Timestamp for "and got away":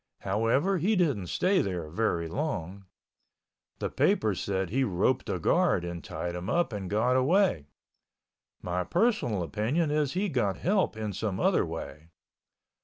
6.73-7.67